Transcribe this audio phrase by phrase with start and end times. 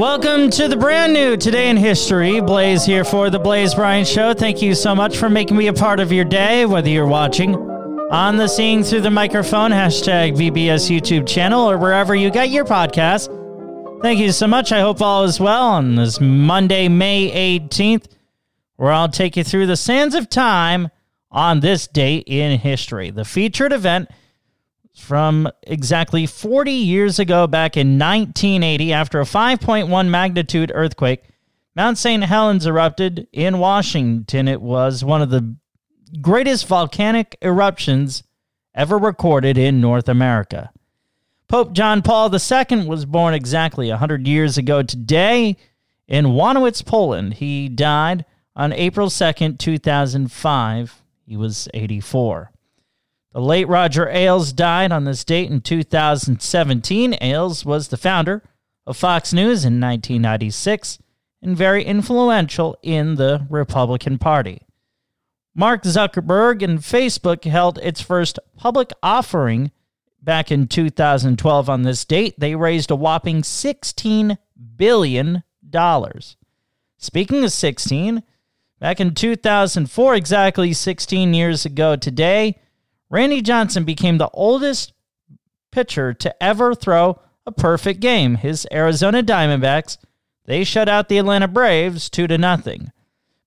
[0.00, 2.40] Welcome to the brand new Today in History.
[2.40, 4.32] Blaze here for the Blaze Bryant Show.
[4.32, 7.54] Thank you so much for making me a part of your day, whether you're watching
[7.54, 12.64] on the Seeing Through the Microphone, hashtag BBS YouTube channel, or wherever you get your
[12.64, 13.28] podcast.
[14.00, 14.72] Thank you so much.
[14.72, 18.06] I hope all is well on this Monday, May 18th,
[18.76, 20.88] where I'll take you through the sands of time
[21.30, 23.10] on this date in history.
[23.10, 24.08] The featured event
[24.94, 31.24] from exactly 40 years ago, back in 1980, after a 5.1 magnitude earthquake,
[31.76, 32.24] Mount St.
[32.24, 34.48] Helens erupted in Washington.
[34.48, 35.56] It was one of the
[36.20, 38.22] greatest volcanic eruptions
[38.74, 40.70] ever recorded in North America.
[41.48, 45.56] Pope John Paul II was born exactly 100 years ago today
[46.06, 47.34] in Wadowice, Poland.
[47.34, 51.02] He died on April 2nd, 2005.
[51.26, 52.52] He was 84.
[53.32, 57.16] The late Roger Ailes died on this date in 2017.
[57.20, 58.42] Ailes was the founder
[58.86, 60.98] of Fox News in 1996
[61.40, 64.62] and very influential in the Republican Party.
[65.54, 69.70] Mark Zuckerberg and Facebook held its first public offering
[70.20, 72.34] back in 2012 on this date.
[72.38, 74.38] They raised a whopping $16
[74.76, 75.44] billion.
[76.98, 78.22] Speaking of 16,
[78.80, 82.58] back in 2004, exactly 16 years ago today,
[83.10, 84.92] Randy Johnson became the oldest
[85.72, 88.36] pitcher to ever throw a perfect game.
[88.36, 89.98] His Arizona Diamondbacks,
[90.46, 92.92] they shut out the Atlanta Braves 2 to nothing.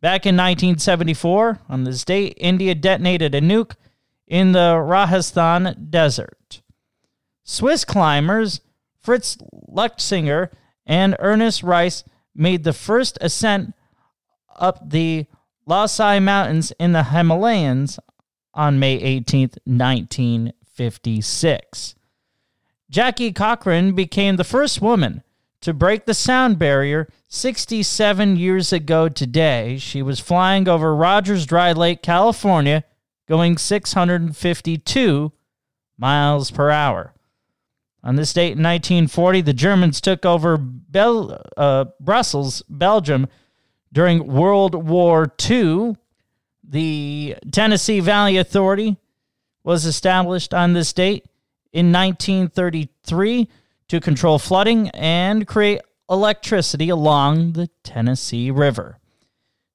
[0.00, 3.74] Back in 1974, on this date, India detonated a nuke
[4.26, 6.62] in the Rajasthan desert.
[7.44, 8.60] Swiss climbers
[8.98, 9.36] Fritz
[9.70, 10.50] Luchsinger
[10.86, 12.04] and Ernst Reiss
[12.34, 13.74] made the first ascent
[14.56, 15.26] up the
[15.68, 17.98] Lhotse Mountains in the Himalayas
[18.54, 21.94] on May 18th, 1956.
[22.90, 25.22] Jackie Cochran became the first woman
[25.60, 29.78] to break the sound barrier 67 years ago today.
[29.78, 32.84] She was flying over Rogers Dry Lake, California,
[33.28, 35.32] going 652
[35.96, 37.14] miles per hour.
[38.02, 43.28] On this date in 1940, the Germans took over Bel- uh, Brussels, Belgium,
[43.92, 45.96] during World War II.
[46.70, 48.96] The Tennessee Valley Authority
[49.64, 51.24] was established on this date
[51.72, 53.48] in 1933
[53.88, 58.98] to control flooding and create electricity along the Tennessee River.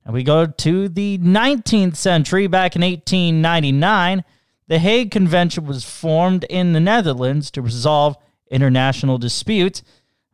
[0.06, 4.24] And we go to the 19th century, back in 1899,
[4.68, 8.16] the Hague Convention was formed in the Netherlands to resolve
[8.50, 9.84] international disputes.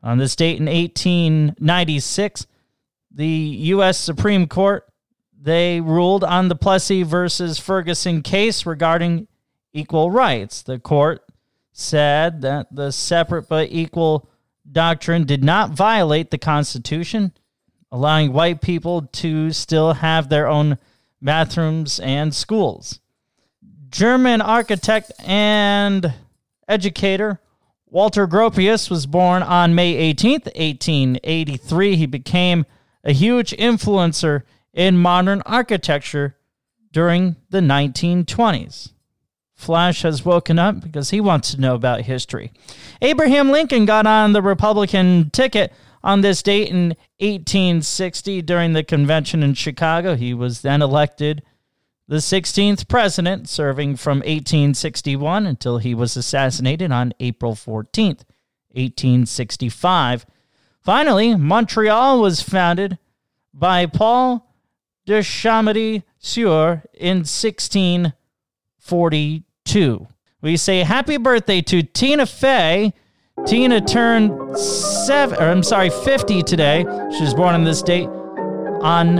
[0.03, 2.45] On this date in 1896,
[3.09, 3.97] the U.S.
[3.97, 4.87] Supreme Court
[5.43, 9.27] they ruled on the Plessy versus Ferguson case regarding
[9.73, 10.61] equal rights.
[10.61, 11.23] The court
[11.71, 14.29] said that the separate but equal
[14.71, 17.33] doctrine did not violate the Constitution,
[17.91, 20.77] allowing white people to still have their own
[21.21, 22.99] bathrooms and schools.
[23.89, 26.13] German architect and
[26.67, 27.39] educator
[27.91, 31.97] Walter Gropius was born on May 18th, 1883.
[31.97, 32.65] He became
[33.03, 36.35] a huge influencer in modern architecture
[36.91, 38.91] during the 1920s.
[39.53, 42.51] Flash has woken up because he wants to know about history.
[43.01, 45.71] Abraham Lincoln got on the Republican ticket
[46.03, 50.15] on this date in 1860 during the convention in Chicago.
[50.15, 51.43] He was then elected
[52.07, 58.25] the 16th president, serving from 1861 until he was assassinated on April 14th,
[58.73, 60.25] 1865.
[60.81, 62.97] Finally, Montreal was founded
[63.53, 64.50] by Paul
[65.11, 70.07] de Chomedey Sieur in 1642.
[70.41, 72.93] We say happy birthday to Tina Fey.
[73.45, 76.85] Tina turned seven, or I'm sorry, 50 today.
[77.15, 79.15] She was born on this date on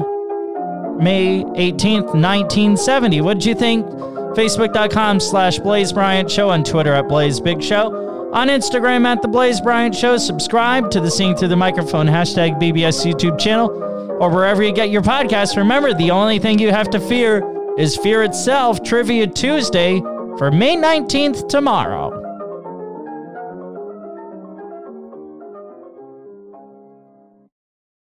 [0.97, 3.21] May 18th, 1970.
[3.21, 3.85] What did you think?
[3.85, 8.31] Facebook.com slash Blaze Bryant Show on Twitter at Blaze Big Show.
[8.31, 10.17] On Instagram at The Blaze Bryant Show.
[10.17, 13.90] Subscribe to the Seeing Through the Microphone hashtag BBS YouTube channel
[14.21, 15.57] or wherever you get your podcasts.
[15.57, 17.41] Remember, the only thing you have to fear
[17.79, 18.83] is fear itself.
[18.83, 19.99] Trivia Tuesday
[20.37, 22.20] for May 19th tomorrow.